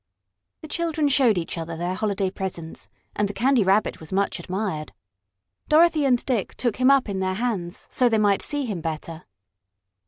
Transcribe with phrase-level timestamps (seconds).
[0.63, 4.93] The children showed each other their holiday presents, and the Candy Rabbit was much admired.
[5.69, 9.25] Dorothy and Dick took him up in their hands so they might see him better.